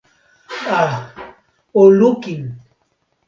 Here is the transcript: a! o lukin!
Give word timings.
a! 0.77 0.79
o 1.79 1.81
lukin! 1.99 2.41